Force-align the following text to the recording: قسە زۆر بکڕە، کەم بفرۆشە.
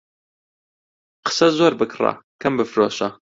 قسە 1.25 1.47
زۆر 1.57 1.73
بکڕە، 1.79 2.11
کەم 2.41 2.53
بفرۆشە. 2.59 3.07